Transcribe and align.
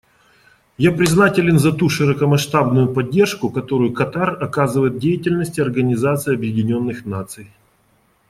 Я 0.79 0.91
признателен 0.91 1.59
за 1.59 1.71
ту 1.71 1.87
широкомасштабную 1.87 2.87
поддержку, 2.91 3.51
которую 3.51 3.93
Катар 3.93 4.35
оказывает 4.43 4.97
деятельности 4.97 5.61
Организации 5.61 6.33
Объединенных 6.33 7.05
Наций. 7.05 7.51